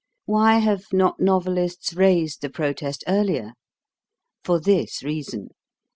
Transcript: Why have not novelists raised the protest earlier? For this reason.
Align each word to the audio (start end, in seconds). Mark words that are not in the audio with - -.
Why 0.25 0.55
have 0.57 0.85
not 0.91 1.19
novelists 1.19 1.93
raised 1.93 2.41
the 2.41 2.49
protest 2.49 3.03
earlier? 3.07 3.53
For 4.43 4.59
this 4.59 5.03
reason. 5.03 5.49